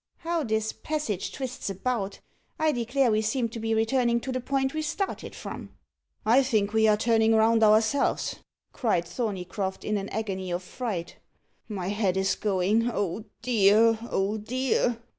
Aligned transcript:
How 0.21 0.43
this 0.43 0.71
passage 0.73 1.31
twists 1.31 1.69
about! 1.69 2.21
I 2.57 2.71
declare 2.71 3.11
we 3.11 3.21
seem 3.21 3.49
to 3.49 3.59
be 3.59 3.75
returning 3.75 4.19
to 4.21 4.31
the 4.31 4.39
point 4.41 4.73
we 4.73 4.81
started 4.81 5.35
from." 5.35 5.75
"I 6.25 6.41
think 6.41 6.73
we 6.73 6.87
are 6.87 6.97
turning 6.97 7.35
round 7.35 7.61
ourselves," 7.61 8.37
cried 8.73 9.05
Thorneycroft, 9.05 9.83
in 9.83 9.97
an 9.97 10.09
agony 10.09 10.49
of 10.49 10.63
fright. 10.63 11.17
"My 11.69 11.89
head 11.89 12.17
is 12.17 12.33
going. 12.33 12.89
Oh 12.89 13.25
dear! 13.43 13.99
oh 14.09 14.39
dear!" 14.39 14.99